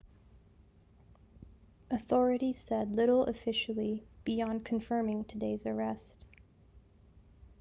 [1.91, 6.25] authorities said little officially beyond confirming today's arrest